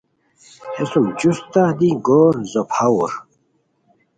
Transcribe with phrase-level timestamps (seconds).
[0.75, 3.11] ہے سُم جوستہ دی گور زوپھاؤر